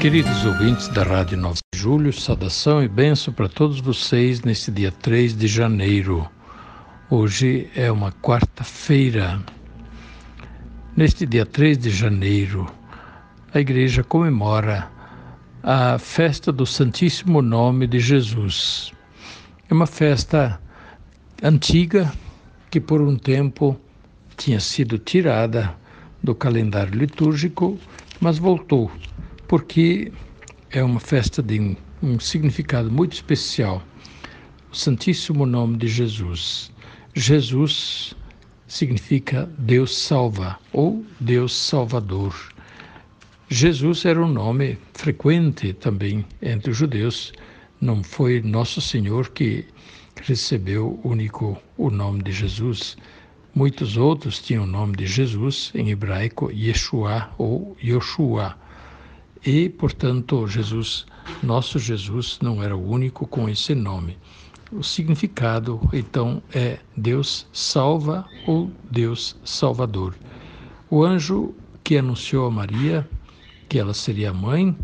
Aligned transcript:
Queridos 0.00 0.46
ouvintes 0.46 0.88
da 0.88 1.02
Rádio 1.02 1.36
9 1.36 1.60
de 1.74 1.78
Julho, 1.78 2.10
saudação 2.10 2.82
e 2.82 2.88
benção 2.88 3.34
para 3.34 3.50
todos 3.50 3.82
vocês 3.82 4.40
neste 4.40 4.70
dia 4.70 4.90
3 4.90 5.36
de 5.36 5.46
janeiro. 5.46 6.26
Hoje 7.10 7.68
é 7.76 7.92
uma 7.92 8.10
quarta-feira. 8.10 9.38
Neste 10.96 11.26
dia 11.26 11.44
3 11.44 11.76
de 11.76 11.90
janeiro, 11.90 12.66
a 13.52 13.60
igreja 13.60 14.02
comemora 14.02 14.90
a 15.62 15.98
festa 15.98 16.50
do 16.50 16.64
Santíssimo 16.64 17.42
Nome 17.42 17.86
de 17.86 18.00
Jesus. 18.00 18.94
É 19.68 19.74
uma 19.74 19.86
festa 19.86 20.58
antiga 21.42 22.10
que 22.70 22.80
por 22.80 23.02
um 23.02 23.16
tempo 23.16 23.78
tinha 24.34 24.60
sido 24.60 24.96
tirada 24.96 25.74
do 26.22 26.34
calendário 26.34 26.98
litúrgico, 26.98 27.78
mas 28.18 28.38
voltou 28.38 28.90
porque 29.50 30.12
é 30.70 30.80
uma 30.80 31.00
festa 31.00 31.42
de 31.42 31.58
um, 31.58 31.76
um 32.00 32.20
significado 32.20 32.88
muito 32.88 33.14
especial. 33.14 33.82
O 34.70 34.76
Santíssimo 34.76 35.44
Nome 35.44 35.76
de 35.76 35.88
Jesus. 35.88 36.70
Jesus 37.16 38.14
significa 38.68 39.50
Deus 39.58 39.98
salva 39.98 40.56
ou 40.72 41.04
Deus 41.18 41.52
Salvador. 41.52 42.32
Jesus 43.48 44.04
era 44.04 44.22
um 44.24 44.28
nome 44.28 44.78
frequente 44.94 45.72
também 45.72 46.24
entre 46.40 46.70
os 46.70 46.76
judeus. 46.76 47.32
Não 47.80 48.04
foi 48.04 48.40
Nosso 48.42 48.80
Senhor 48.80 49.30
que 49.30 49.66
recebeu 50.22 51.00
único 51.02 51.60
o 51.76 51.90
nome 51.90 52.22
de 52.22 52.30
Jesus. 52.30 52.96
Muitos 53.52 53.96
outros 53.96 54.38
tinham 54.38 54.62
o 54.62 54.68
nome 54.68 54.94
de 54.96 55.08
Jesus, 55.08 55.72
em 55.74 55.90
hebraico 55.90 56.52
Yeshua 56.52 57.30
ou 57.36 57.76
Yoshua. 57.82 58.59
E, 59.44 59.68
portanto, 59.68 60.46
Jesus, 60.46 61.06
nosso 61.42 61.78
Jesus, 61.78 62.38
não 62.42 62.62
era 62.62 62.76
o 62.76 62.90
único 62.90 63.26
com 63.26 63.48
esse 63.48 63.74
nome. 63.74 64.18
O 64.70 64.82
significado, 64.82 65.80
então, 65.92 66.42
é 66.54 66.78
Deus 66.96 67.46
salva 67.52 68.26
ou 68.46 68.70
Deus 68.90 69.36
salvador. 69.44 70.14
O 70.90 71.02
anjo 71.02 71.54
que 71.82 71.96
anunciou 71.96 72.46
a 72.46 72.50
Maria 72.50 73.08
que 73.70 73.78
ela 73.78 73.94
seria 73.94 74.32
mãe, 74.32 74.76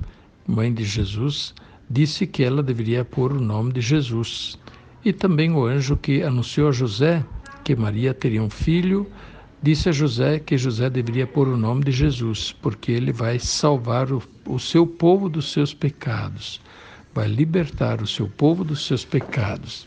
mãe 0.47 0.73
de 0.73 0.85
Jesus, 0.85 1.53
disse 1.91 2.25
que 2.25 2.45
ela 2.45 2.63
deveria 2.63 3.05
pôr 3.05 3.33
o 3.33 3.41
nome 3.41 3.73
de 3.73 3.81
Jesus. 3.81 4.57
E 5.05 5.13
também 5.13 5.53
o 5.53 5.65
anjo 5.67 5.97
que 5.97 6.23
anunciou 6.23 6.69
a 6.69 6.73
José 6.73 7.25
que 7.65 7.75
Maria 7.75 8.15
teria 8.15 8.41
um 8.41 8.49
filho, 8.49 9.05
disse 9.63 9.89
a 9.89 9.93
José 9.93 10.39
que 10.39 10.57
José 10.57 10.89
deveria 10.91 11.27
pôr 11.27 11.49
o 11.49 11.57
nome 11.57 11.85
de 11.85 11.93
Jesus, 11.93 12.53
porque 12.61 12.93
ele 12.93 13.13
vai 13.13 13.39
salvar 13.39 14.13
o, 14.13 14.23
o 14.47 14.59
seu 14.59 14.87
povo 14.87 15.29
dos 15.29 15.53
seus 15.53 15.73
pecados, 15.75 16.61
vai 17.15 17.29
libertar 17.29 18.03
o 18.03 18.07
seu 18.07 18.29
povo 18.29 18.65
dos 18.65 18.87
seus 18.87 19.05
pecados. 19.05 19.87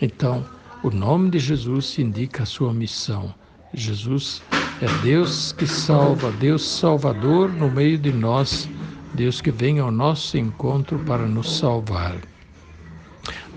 Então, 0.00 0.44
o 0.82 0.90
nome 0.90 1.30
de 1.30 1.38
Jesus 1.38 1.98
indica 1.98 2.42
a 2.42 2.46
sua 2.46 2.72
missão. 2.72 3.34
Jesus 3.74 4.42
é 4.80 5.02
Deus 5.02 5.52
que 5.52 5.66
salva, 5.66 6.30
Deus 6.32 6.66
Salvador 6.66 7.52
no 7.52 7.70
meio 7.70 7.98
de 7.98 8.12
nós, 8.12 8.68
Deus 9.14 9.40
que 9.40 9.50
vem 9.50 9.78
ao 9.78 9.90
nosso 9.90 10.36
encontro 10.36 10.98
para 11.00 11.26
nos 11.26 11.58
salvar. 11.58 12.16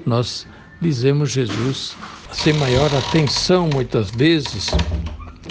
Nós 0.06 0.48
dizemos 0.81 1.31
Jesus 1.31 1.96
sem 2.31 2.53
maior 2.53 2.90
atenção 2.96 3.69
muitas 3.74 4.12
vezes, 4.12 4.69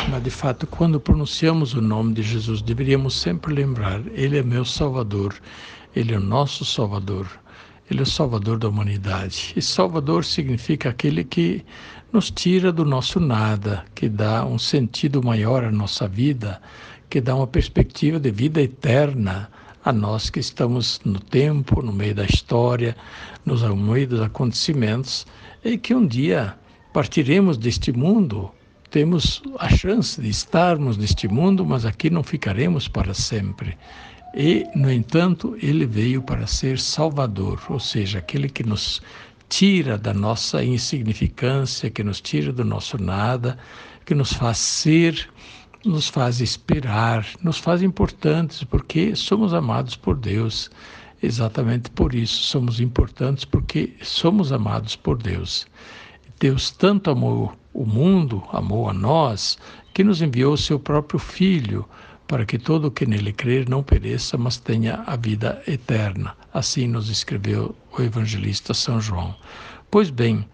mas 0.07 0.23
de 0.23 0.31
fato, 0.31 0.67
quando 0.67 1.01
pronunciamos 1.01 1.75
o 1.75 1.81
nome 1.81 2.15
de 2.15 2.23
Jesus, 2.23 2.63
deveríamos 2.63 3.15
sempre 3.15 3.53
lembrar: 3.53 4.01
Ele 4.13 4.39
é 4.39 4.43
meu 4.43 4.65
Salvador, 4.65 5.35
Ele 5.95 6.15
é 6.15 6.17
o 6.17 6.21
nosso 6.21 6.65
Salvador, 6.65 7.27
Ele 7.91 8.01
é 8.01 8.03
o 8.03 8.07
Salvador 8.07 8.59
da 8.59 8.69
humanidade. 8.69 9.53
E 9.57 9.63
Salvador 9.63 10.25
significa 10.25 10.91
aquele 10.91 11.25
que 11.25 11.65
nos 12.13 12.31
tira 12.31 12.73
do 12.73 12.85
nosso 12.85 13.19
nada, 13.21 13.85
que 13.95 14.09
dá 14.09 14.45
um 14.45 14.59
sentido 14.59 15.23
maior 15.23 15.65
à 15.65 15.71
nossa 15.71 16.07
vida, 16.07 16.61
que 17.11 17.21
dá 17.21 17.35
uma 17.35 17.47
perspectiva 17.47 18.19
de 18.19 18.31
vida 18.31 18.63
eterna 18.63 19.51
a 19.85 19.93
nós 19.93 20.31
que 20.31 20.41
estamos 20.41 21.01
no 21.05 21.19
tempo, 21.19 21.83
no 21.83 21.93
meio 21.93 22.15
da 22.15 22.25
história, 22.25 22.97
nos 23.45 23.63
meio 23.63 24.09
dos 24.09 24.21
acontecimentos, 24.21 25.27
e 25.65 25.79
que 25.79 25.95
um 25.95 26.07
dia 26.07 26.55
partiremos 26.93 27.57
deste 27.57 27.93
mundo 27.93 28.51
temos 28.91 29.43
a 29.59 29.69
chance 29.69 30.21
de 30.21 30.29
estarmos 30.29 30.97
neste 30.97 31.29
mundo, 31.29 31.65
mas 31.65 31.85
aqui 31.85 32.09
não 32.09 32.23
ficaremos 32.23 32.89
para 32.89 33.13
sempre. 33.13 33.77
E, 34.35 34.67
no 34.75 34.91
entanto, 34.91 35.57
ele 35.61 35.87
veio 35.87 36.23
para 36.23 36.47
ser 36.47 36.79
Salvador, 36.79 37.61
ou 37.69 37.81
seja, 37.81 38.19
aquele 38.19 38.49
que 38.49 38.63
nos 38.63 39.03
tira 39.49 39.97
da 39.97 40.13
nossa 40.13 40.63
insignificância, 40.63 41.91
que 41.91 42.05
nos 42.05 42.21
tira 42.21 42.53
do 42.53 42.65
nosso 42.65 43.03
nada, 43.03 43.59
que 44.05 44.15
nos 44.15 44.33
faz 44.33 44.59
ser, 44.59 45.29
nos 45.85 46.09
faz 46.09 46.41
esperar, 46.41 47.27
nos 47.43 47.59
faz 47.59 47.83
importantes, 47.83 48.63
porque 48.65 49.15
somos 49.17 49.55
amados 49.55 49.97
por 49.97 50.17
Deus. 50.17 50.71
Exatamente 51.23 51.91
por 51.91 52.15
isso 52.15 52.43
somos 52.43 52.81
importantes, 52.81 53.45
porque 53.45 53.95
somos 54.03 54.53
amados 54.53 54.95
por 54.95 55.17
Deus. 55.21 55.67
Deus 56.39 56.71
tanto 56.71 57.11
amou 57.11 57.53
o 57.79 57.87
mundo, 57.87 58.43
amou 58.53 58.89
a 58.89 58.93
nós, 58.93 59.57
que 59.95 60.03
nos 60.03 60.21
enviou 60.21 60.57
seu 60.57 60.81
próprio 60.81 61.21
Filho, 61.21 61.89
para 62.27 62.45
que 62.45 62.59
todo 62.59 62.87
o 62.87 62.91
que 62.91 63.07
nele 63.07 63.33
crer 63.33 63.69
não 63.69 63.85
pereça, 63.85 64.37
mas 64.37 64.57
tenha 64.57 65.05
a 65.07 65.15
vida 65.15 65.63
eterna. 65.65 66.37
Assim 66.53 66.89
nos 66.89 67.09
escreveu 67.09 67.77
o 67.97 68.03
evangelista 68.03 68.75
São 68.75 69.01
João. 69.01 69.33
Pois 69.93 70.11
bem, 70.11 70.45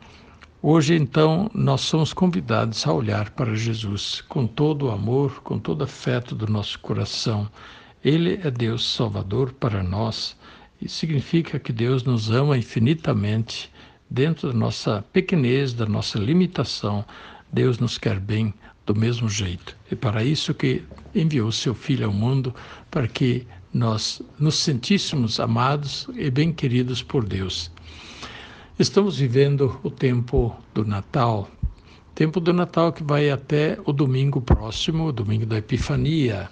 hoje 0.62 0.94
então 0.94 1.50
nós 1.54 1.80
somos 1.80 2.12
convidados 2.12 2.86
a 2.86 2.92
olhar 2.92 3.30
para 3.30 3.54
Jesus 3.54 4.20
com 4.28 4.46
todo 4.46 4.88
o 4.88 4.90
amor, 4.90 5.40
com 5.42 5.58
todo 5.58 5.80
o 5.80 5.84
afeto 5.84 6.34
do 6.34 6.46
nosso 6.46 6.78
coração. 6.80 7.48
Ele 8.04 8.38
é 8.44 8.50
Deus 8.50 8.94
Salvador 8.94 9.50
para 9.54 9.82
nós 9.82 10.36
e 10.78 10.90
significa 10.90 11.58
que 11.58 11.72
Deus 11.72 12.04
nos 12.04 12.30
ama 12.30 12.58
infinitamente 12.58 13.72
dentro 14.08 14.52
da 14.52 14.58
nossa 14.58 15.04
pequenez, 15.12 15.72
da 15.72 15.86
nossa 15.86 16.18
limitação, 16.18 17.04
Deus 17.52 17.78
nos 17.78 17.98
quer 17.98 18.18
bem 18.18 18.52
do 18.86 18.94
mesmo 18.94 19.28
jeito. 19.28 19.76
É 19.90 19.94
para 19.94 20.22
isso 20.24 20.54
que 20.54 20.82
enviou 21.14 21.50
seu 21.50 21.74
Filho 21.74 22.06
ao 22.06 22.12
mundo, 22.12 22.54
para 22.90 23.08
que 23.08 23.46
nós 23.72 24.22
nos 24.38 24.56
sentíssemos 24.56 25.40
amados 25.40 26.06
e 26.14 26.30
bem 26.30 26.52
queridos 26.52 27.02
por 27.02 27.24
Deus. 27.24 27.70
Estamos 28.78 29.18
vivendo 29.18 29.78
o 29.82 29.90
tempo 29.90 30.54
do 30.72 30.84
Natal, 30.84 31.48
tempo 32.14 32.40
do 32.40 32.52
Natal 32.52 32.92
que 32.92 33.02
vai 33.02 33.30
até 33.30 33.78
o 33.84 33.92
domingo 33.92 34.40
próximo, 34.40 35.06
o 35.06 35.12
domingo 35.12 35.46
da 35.46 35.58
Epifania. 35.58 36.48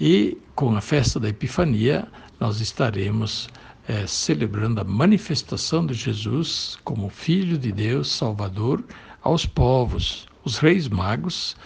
E 0.00 0.38
com 0.54 0.76
a 0.76 0.80
festa 0.80 1.18
da 1.18 1.28
Epifania, 1.28 2.06
nós 2.38 2.60
estaremos 2.60 3.48
é, 3.88 4.06
celebrando 4.06 4.80
a 4.80 4.84
manifestação 4.84 5.86
de 5.86 5.94
Jesus 5.94 6.76
como 6.84 7.08
Filho 7.08 7.56
de 7.56 7.70
Deus, 7.70 8.10
Salvador, 8.10 8.84
aos 9.22 9.46
povos. 9.46 10.26
Os 10.44 10.58
reis 10.58 10.88
magos 10.88 11.56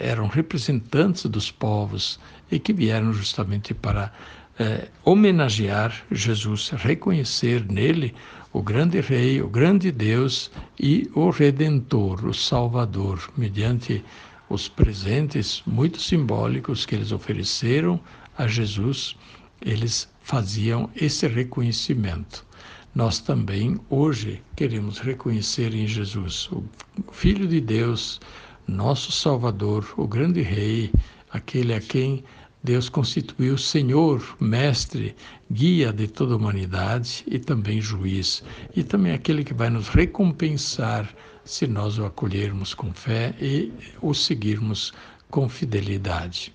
eram 0.00 0.28
representantes 0.28 1.24
dos 1.26 1.50
povos 1.50 2.18
e 2.50 2.58
que 2.58 2.72
vieram 2.72 3.12
justamente 3.12 3.74
para 3.74 4.12
é, 4.58 4.88
homenagear 5.04 5.94
Jesus, 6.10 6.70
reconhecer 6.70 7.64
nele 7.70 8.14
o 8.52 8.62
grande 8.62 9.00
Rei, 9.00 9.40
o 9.40 9.48
grande 9.48 9.92
Deus 9.92 10.50
e 10.78 11.08
o 11.14 11.30
Redentor, 11.30 12.24
o 12.26 12.34
Salvador, 12.34 13.30
mediante 13.36 14.04
os 14.48 14.68
presentes 14.68 15.62
muito 15.66 16.00
simbólicos 16.00 16.86
que 16.86 16.94
eles 16.94 17.12
ofereceram 17.12 18.00
a 18.36 18.46
Jesus 18.46 19.16
eles 19.60 20.08
faziam 20.22 20.90
esse 20.94 21.26
reconhecimento. 21.26 22.46
Nós 22.94 23.20
também, 23.20 23.78
hoje, 23.88 24.42
queremos 24.56 24.98
reconhecer 24.98 25.74
em 25.74 25.86
Jesus 25.86 26.48
o 26.50 26.64
Filho 27.12 27.46
de 27.46 27.60
Deus, 27.60 28.20
nosso 28.66 29.12
Salvador, 29.12 29.86
o 29.96 30.06
grande 30.06 30.42
Rei, 30.42 30.90
aquele 31.30 31.74
a 31.74 31.80
quem 31.80 32.24
Deus 32.62 32.88
constituiu 32.88 33.56
Senhor, 33.56 34.36
Mestre, 34.40 35.14
guia 35.50 35.92
de 35.92 36.08
toda 36.08 36.34
a 36.34 36.36
humanidade 36.36 37.24
e 37.26 37.38
também 37.38 37.80
juiz, 37.80 38.42
e 38.74 38.82
também 38.82 39.12
aquele 39.12 39.44
que 39.44 39.54
vai 39.54 39.70
nos 39.70 39.88
recompensar 39.88 41.08
se 41.44 41.66
nós 41.66 41.98
o 41.98 42.04
acolhermos 42.04 42.74
com 42.74 42.92
fé 42.92 43.34
e 43.40 43.72
o 44.02 44.12
seguirmos 44.12 44.92
com 45.30 45.48
fidelidade. 45.48 46.52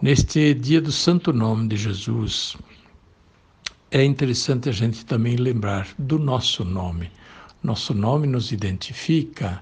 Neste 0.00 0.54
dia 0.54 0.80
do 0.80 0.92
Santo 0.92 1.32
Nome 1.32 1.66
de 1.66 1.76
Jesus, 1.76 2.56
é 3.90 4.04
interessante 4.04 4.68
a 4.68 4.72
gente 4.72 5.04
também 5.04 5.34
lembrar 5.34 5.88
do 5.98 6.20
nosso 6.20 6.64
nome. 6.64 7.10
Nosso 7.60 7.92
nome 7.92 8.28
nos 8.28 8.52
identifica. 8.52 9.60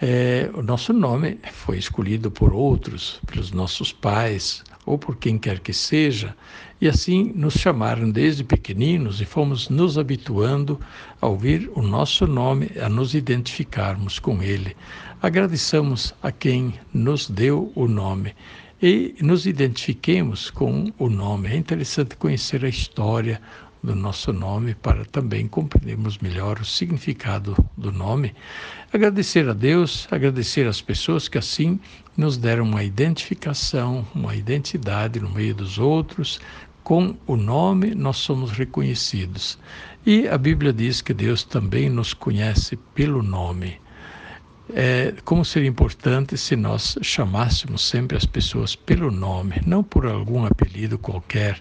É, 0.00 0.48
o 0.54 0.62
nosso 0.62 0.92
nome 0.92 1.40
foi 1.52 1.76
escolhido 1.76 2.30
por 2.30 2.52
outros, 2.52 3.20
pelos 3.26 3.50
nossos 3.50 3.92
pais 3.92 4.62
ou 4.86 4.96
por 4.96 5.16
quem 5.16 5.36
quer 5.36 5.58
que 5.58 5.72
seja, 5.72 6.36
e 6.80 6.86
assim 6.86 7.32
nos 7.34 7.54
chamaram 7.54 8.08
desde 8.08 8.44
pequeninos 8.44 9.20
e 9.20 9.24
fomos 9.24 9.68
nos 9.68 9.98
habituando 9.98 10.78
a 11.20 11.26
ouvir 11.26 11.68
o 11.74 11.82
nosso 11.82 12.28
nome, 12.28 12.70
a 12.80 12.88
nos 12.88 13.12
identificarmos 13.12 14.20
com 14.20 14.40
ele. 14.40 14.76
Agradeçamos 15.20 16.14
a 16.22 16.30
quem 16.30 16.74
nos 16.92 17.28
deu 17.28 17.72
o 17.74 17.88
nome 17.88 18.34
e 18.82 19.14
nos 19.20 19.46
identifiquemos 19.46 20.50
com 20.50 20.92
o 20.98 21.08
nome. 21.08 21.48
É 21.48 21.56
interessante 21.56 22.16
conhecer 22.16 22.64
a 22.64 22.68
história 22.68 23.40
do 23.84 23.94
nosso 23.94 24.32
nome 24.32 24.74
para 24.74 25.04
também 25.04 25.46
compreendermos 25.46 26.18
melhor 26.18 26.58
o 26.58 26.64
significado 26.64 27.54
do 27.76 27.92
nome. 27.92 28.34
Agradecer 28.92 29.48
a 29.48 29.52
Deus, 29.52 30.08
agradecer 30.10 30.66
às 30.66 30.80
pessoas 30.80 31.28
que 31.28 31.36
assim 31.36 31.78
nos 32.16 32.38
deram 32.38 32.64
uma 32.64 32.82
identificação, 32.82 34.06
uma 34.14 34.34
identidade 34.34 35.20
no 35.20 35.28
meio 35.28 35.54
dos 35.54 35.78
outros. 35.78 36.40
Com 36.82 37.14
o 37.26 37.36
nome 37.36 37.94
nós 37.94 38.16
somos 38.16 38.50
reconhecidos. 38.52 39.58
E 40.06 40.28
a 40.28 40.38
Bíblia 40.38 40.72
diz 40.72 41.02
que 41.02 41.12
Deus 41.12 41.44
também 41.44 41.90
nos 41.90 42.14
conhece 42.14 42.76
pelo 42.94 43.22
nome. 43.22 43.83
É, 44.72 45.12
como 45.24 45.44
seria 45.44 45.68
importante 45.68 46.38
se 46.38 46.56
nós 46.56 46.96
chamássemos 47.02 47.86
sempre 47.86 48.16
as 48.16 48.24
pessoas 48.24 48.74
pelo 48.74 49.10
nome, 49.10 49.60
não 49.66 49.84
por 49.84 50.06
algum 50.06 50.46
apelido 50.46 50.98
qualquer. 50.98 51.60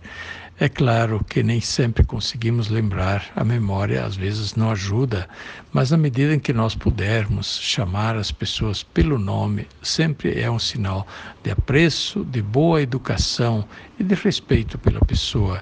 É 0.57 0.69
claro 0.69 1.21
que 1.27 1.43
nem 1.43 1.59
sempre 1.59 2.05
conseguimos 2.05 2.69
lembrar, 2.69 3.29
a 3.35 3.43
memória 3.43 4.05
às 4.05 4.15
vezes 4.15 4.55
não 4.55 4.71
ajuda, 4.71 5.27
mas 5.73 5.91
na 5.91 5.97
medida 5.97 6.33
em 6.33 6.39
que 6.39 6.53
nós 6.53 6.75
pudermos 6.75 7.59
chamar 7.59 8.15
as 8.15 8.31
pessoas 8.31 8.83
pelo 8.83 9.19
nome, 9.19 9.67
sempre 9.81 10.39
é 10.39 10.49
um 10.49 10.59
sinal 10.59 11.05
de 11.43 11.51
apreço, 11.51 12.23
de 12.23 12.41
boa 12.41 12.81
educação 12.81 13.65
e 13.99 14.03
de 14.03 14.15
respeito 14.15 14.77
pela 14.77 15.01
pessoa. 15.01 15.61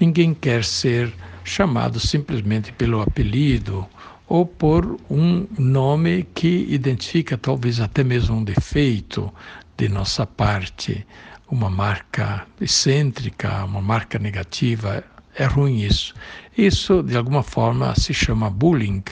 Ninguém 0.00 0.34
quer 0.34 0.64
ser 0.64 1.12
chamado 1.44 2.00
simplesmente 2.00 2.72
pelo 2.72 3.00
apelido 3.00 3.86
ou 4.28 4.46
por 4.46 4.98
um 5.10 5.46
nome 5.58 6.26
que 6.34 6.66
identifica 6.68 7.36
talvez 7.36 7.80
até 7.80 8.02
mesmo 8.02 8.36
um 8.36 8.44
defeito 8.44 9.32
de 9.76 9.88
nossa 9.88 10.26
parte, 10.26 11.06
uma 11.50 11.68
marca 11.68 12.46
excêntrica, 12.60 13.64
uma 13.64 13.80
marca 13.80 14.18
negativa. 14.18 15.04
É 15.36 15.44
ruim 15.44 15.80
isso. 15.80 16.14
Isso, 16.56 17.02
de 17.02 17.16
alguma 17.16 17.42
forma, 17.42 17.94
se 17.96 18.14
chama 18.14 18.48
bullying. 18.48 19.02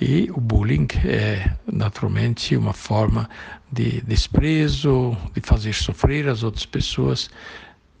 E 0.00 0.30
o 0.30 0.40
bullying 0.40 0.88
é, 1.04 1.50
naturalmente, 1.70 2.56
uma 2.56 2.72
forma 2.72 3.28
de 3.70 4.00
desprezo, 4.02 5.16
de 5.34 5.40
fazer 5.40 5.74
sofrer 5.74 6.28
as 6.28 6.42
outras 6.42 6.64
pessoas. 6.64 7.30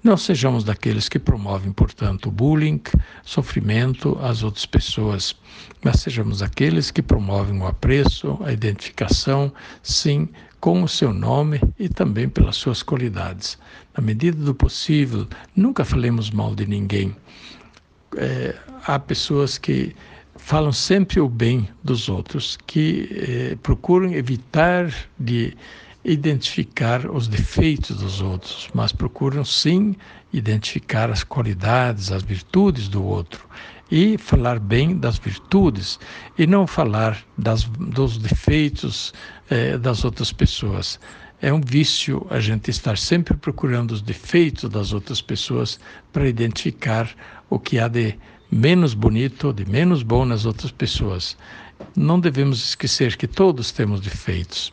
Não 0.02 0.16
sejamos 0.16 0.62
daqueles 0.62 1.08
que 1.08 1.18
promovem, 1.18 1.72
portanto, 1.72 2.30
bullying, 2.30 2.80
sofrimento 3.24 4.16
às 4.22 4.44
outras 4.44 4.64
pessoas, 4.64 5.34
mas 5.82 6.00
sejamos 6.00 6.40
aqueles 6.40 6.92
que 6.92 7.02
promovem 7.02 7.60
o 7.60 7.66
apreço, 7.66 8.38
a 8.44 8.52
identificação, 8.52 9.52
sim, 9.82 10.28
com 10.60 10.84
o 10.84 10.88
seu 10.88 11.12
nome 11.12 11.60
e 11.78 11.88
também 11.88 12.28
pelas 12.28 12.56
suas 12.56 12.80
qualidades. 12.80 13.58
Na 13.96 14.02
medida 14.02 14.40
do 14.40 14.54
possível, 14.54 15.26
nunca 15.54 15.84
falemos 15.84 16.30
mal 16.30 16.54
de 16.54 16.66
ninguém. 16.66 17.14
É, 18.16 18.54
há 18.86 19.00
pessoas 19.00 19.58
que 19.58 19.94
falam 20.36 20.72
sempre 20.72 21.20
o 21.20 21.28
bem 21.28 21.68
dos 21.82 22.08
outros, 22.08 22.56
que 22.66 23.08
é, 23.10 23.56
procuram 23.56 24.12
evitar 24.12 24.94
de 25.18 25.56
identificar 26.08 27.10
os 27.10 27.28
defeitos 27.28 27.98
dos 27.98 28.22
outros, 28.22 28.68
mas 28.72 28.92
procuram 28.92 29.44
sim 29.44 29.94
identificar 30.32 31.10
as 31.10 31.22
qualidades, 31.22 32.10
as 32.10 32.22
virtudes 32.22 32.88
do 32.88 33.04
outro 33.04 33.46
e 33.90 34.16
falar 34.16 34.58
bem 34.58 34.96
das 34.96 35.18
virtudes 35.18 35.98
e 36.38 36.46
não 36.46 36.66
falar 36.66 37.22
das, 37.36 37.64
dos 37.64 38.16
defeitos 38.16 39.12
eh, 39.50 39.76
das 39.76 40.02
outras 40.02 40.32
pessoas. 40.32 40.98
É 41.42 41.52
um 41.52 41.60
vício 41.60 42.26
a 42.30 42.40
gente 42.40 42.70
estar 42.70 42.96
sempre 42.96 43.36
procurando 43.36 43.92
os 43.92 44.00
defeitos 44.00 44.68
das 44.70 44.94
outras 44.94 45.20
pessoas 45.20 45.78
para 46.10 46.26
identificar 46.26 47.08
o 47.50 47.58
que 47.58 47.78
há 47.78 47.86
de 47.86 48.18
menos 48.50 48.94
bonito, 48.94 49.52
de 49.52 49.66
menos 49.66 50.02
bom 50.02 50.24
nas 50.24 50.46
outras 50.46 50.72
pessoas. 50.72 51.36
Não 51.94 52.18
devemos 52.18 52.64
esquecer 52.64 53.14
que 53.16 53.26
todos 53.26 53.70
temos 53.70 54.00
defeitos 54.00 54.72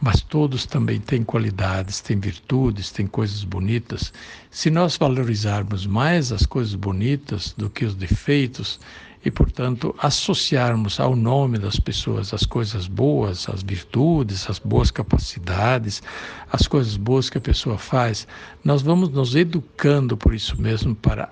mas 0.00 0.22
todos 0.22 0.64
também 0.64 0.98
têm 0.98 1.22
qualidades, 1.22 2.00
têm 2.00 2.18
virtudes, 2.18 2.90
têm 2.90 3.06
coisas 3.06 3.44
bonitas. 3.44 4.12
Se 4.50 4.70
nós 4.70 4.96
valorizarmos 4.96 5.86
mais 5.86 6.32
as 6.32 6.46
coisas 6.46 6.74
bonitas 6.74 7.54
do 7.56 7.68
que 7.68 7.84
os 7.84 7.94
defeitos 7.94 8.80
e, 9.22 9.30
portanto, 9.30 9.94
associarmos 9.98 10.98
ao 10.98 11.14
nome 11.14 11.58
das 11.58 11.78
pessoas 11.78 12.32
as 12.32 12.46
coisas 12.46 12.86
boas, 12.86 13.46
as 13.50 13.62
virtudes, 13.62 14.48
as 14.48 14.58
boas 14.58 14.90
capacidades, 14.90 16.02
as 16.50 16.66
coisas 16.66 16.96
boas 16.96 17.28
que 17.28 17.36
a 17.36 17.42
pessoa 17.42 17.76
faz, 17.76 18.26
nós 18.64 18.80
vamos 18.80 19.10
nos 19.10 19.34
educando 19.34 20.16
por 20.16 20.34
isso 20.34 20.58
mesmo 20.60 20.94
para 20.94 21.28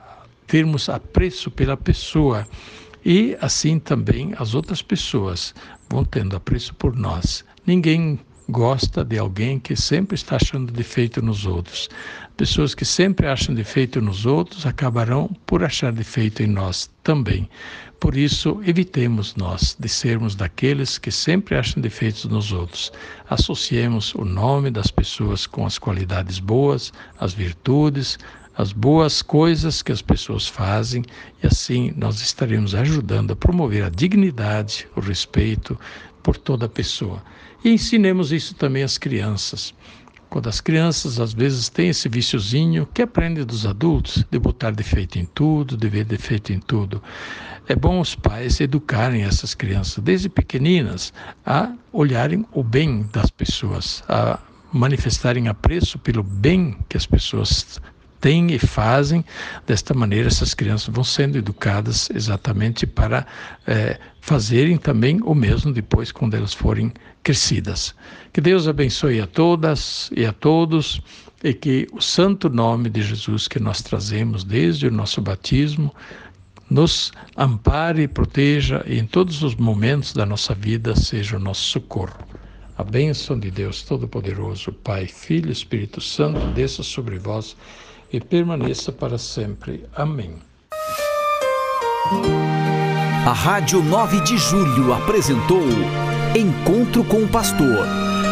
termos 0.47 0.91
apreço 0.91 1.50
pela 1.50 1.76
pessoa. 1.76 2.47
E 3.03 3.35
assim 3.41 3.79
também 3.79 4.35
as 4.37 4.55
outras 4.55 4.82
pessoas 4.82 5.55
vão 5.88 6.05
tendo 6.05 6.37
apreço 6.37 6.75
por 6.75 6.94
nós. 6.94 7.43
Ninguém 7.67 8.19
gosta 8.48 9.04
de 9.04 9.18
alguém 9.18 9.58
que 9.58 9.76
sempre 9.76 10.14
está 10.14 10.36
achando 10.36 10.72
defeito 10.72 11.20
nos 11.20 11.44
outros. 11.44 11.88
Pessoas 12.36 12.74
que 12.74 12.84
sempre 12.84 13.26
acham 13.26 13.54
defeito 13.54 14.00
nos 14.00 14.24
outros 14.24 14.64
acabarão 14.64 15.28
por 15.44 15.62
achar 15.62 15.93
defeito 15.93 16.43
em 16.43 16.46
nós 16.46 16.90
também. 17.02 17.48
Por 18.00 18.17
isso, 18.17 18.60
evitemos 18.64 19.34
nós 19.34 19.76
de 19.78 19.88
sermos 19.88 20.36
daqueles 20.36 20.98
que 20.98 21.10
sempre 21.10 21.56
acham 21.56 21.82
defeitos 21.82 22.24
nos 22.26 22.52
outros. 22.52 22.93
Associemos 23.28 24.14
o 24.14 24.24
nome 24.24 24.70
das 24.70 24.90
pessoas 24.90 25.46
com 25.46 25.67
as 25.67 25.78
qualidades 25.78 26.38
boas, 26.38 26.93
as 27.19 27.34
virtudes, 27.34 28.17
as 28.58 28.72
boas 28.72 29.22
coisas 29.22 29.82
que 29.82 29.93
as 29.93 30.02
pessoas 30.02 30.48
fazem 30.48 31.05
e 31.43 31.46
assim 31.46 31.93
nós 31.96 32.20
estaremos 32.20 32.74
ajudando 32.74 33.32
a 33.32 33.36
promover 33.36 33.84
a 33.84 33.88
dignidade, 33.88 34.88
o 34.96 35.00
respeito 35.00 35.78
por 36.22 36.37
toda 36.37 36.69
pessoa. 36.69 37.22
E 37.65 37.70
ensinemos 37.70 38.32
isso 38.32 38.55
também 38.55 38.82
às 38.82 38.98
crianças. 38.98 39.75
Quando 40.29 40.48
as 40.48 40.60
crianças 40.60 41.19
às 41.19 41.32
vezes 41.32 41.69
têm 41.69 41.89
esse 41.89 42.08
viciozinho 42.08 42.87
que 42.93 43.01
aprende 43.01 43.44
dos 43.44 43.65
adultos, 43.65 44.25
de 44.31 44.39
botar 44.39 44.72
defeito 44.72 45.19
em 45.19 45.25
tudo, 45.25 45.77
de 45.77 45.89
ver 45.89 46.05
defeito 46.05 46.53
em 46.53 46.60
tudo. 46.60 47.03
É 47.67 47.75
bom 47.75 48.01
os 48.01 48.15
pais 48.15 48.60
educarem 48.60 49.22
essas 49.22 49.55
crianças 49.55 50.03
desde 50.05 50.29
pequeninas 50.29 51.13
a 51.44 51.72
olharem 51.93 52.44
o 52.53 52.63
bem 52.63 53.08
das 53.13 53.31
pessoas, 53.31 54.03
a 54.08 54.39
manifestarem 54.72 55.48
apreço 55.48 55.98
pelo 55.98 56.22
bem 56.22 56.77
que 56.89 56.96
as 56.96 57.06
pessoas 57.06 57.81
têm 58.20 58.53
e 58.53 58.58
fazem. 58.58 59.25
Desta 59.67 59.94
maneira, 59.94 60.29
essas 60.29 60.55
crianças 60.55 60.94
vão 60.94 61.05
sendo 61.05 61.39
educadas 61.39 62.08
exatamente 62.15 62.87
para 62.87 63.27
é, 63.67 63.98
fazerem 64.20 64.77
também 64.77 65.20
o 65.22 65.34
mesmo 65.34 65.72
depois, 65.72 66.13
quando 66.13 66.34
elas 66.34 66.55
forem 66.55 66.93
crescidas. 67.22 67.94
Que 68.32 68.41
Deus 68.41 68.69
abençoe 68.69 69.20
a 69.20 69.27
todas 69.27 70.10
e 70.17 70.25
a 70.25 70.32
todos 70.32 71.01
e 71.43 71.55
que 71.55 71.87
o 71.93 72.01
santo 72.01 72.48
nome 72.48 72.91
de 72.91 73.03
Jesus 73.03 73.46
que 73.46 73.60
nós 73.60 73.81
trazemos 73.81 74.44
desde 74.44 74.89
o 74.89 74.91
nosso 74.91 75.20
batismo 75.20 75.94
nos 76.69 77.13
ampare 77.37 78.06
proteja 78.06 78.84
e 78.87 78.98
em 78.98 79.06
todos 79.06 79.43
os 79.43 79.55
momentos 79.55 80.13
da 80.13 80.27
nossa 80.27 80.55
vida 80.55 80.94
seja 80.94 81.37
o 81.37 81.41
nosso 81.41 81.63
socorro. 81.63 82.19
A 82.77 82.84
bênção 82.84 83.39
de 83.39 83.51
Deus 83.51 83.82
Todo-Poderoso, 83.82 84.72
Pai, 84.72 85.06
Filho 85.06 85.48
e 85.48 85.53
Espírito 85.53 86.01
Santo, 86.01 86.39
desça 86.53 86.82
sobre 86.82 87.19
vós 87.19 87.56
e 88.12 88.20
permaneça 88.20 88.93
para 88.93 89.19
sempre. 89.19 89.84
Amém. 89.94 90.36
A 93.27 93.32
Rádio 93.32 93.82
9 93.82 94.20
de 94.20 94.38
Julho 94.38 94.94
apresentou 94.94 95.62
Encontro 96.34 97.05
com 97.05 97.22
o 97.22 97.29
Pastor, 97.29 97.86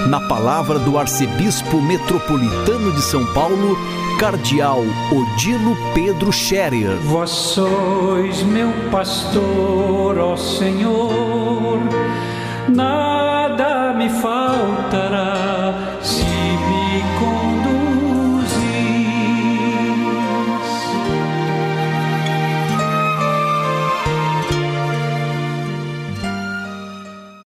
na 0.09 0.21
palavra 0.29 0.79
do 0.79 0.99
Arcebispo 0.99 1.81
Metropolitano 1.83 2.93
de 2.93 3.03
São 3.03 3.25
Paulo, 3.35 3.77
Cardeal 4.19 4.81
Odilo 5.13 5.77
Pedro 5.95 6.33
Scherer. 6.33 6.97
Vós 7.03 7.31
sois 7.31 8.43
meu 8.43 8.73
pastor, 8.91 10.19
ó 10.19 10.37
Senhor, 10.37 11.81
nada 12.69 13.93
me 13.93 14.09
faltará 14.09 15.66